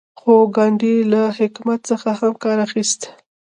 خو 0.19 0.33
ګاندي 0.55 0.95
له 1.11 1.21
حکمت 1.37 1.79
څخه 1.89 2.09
هم 2.19 2.33
کار 2.43 2.57
اخیست. 2.67 3.01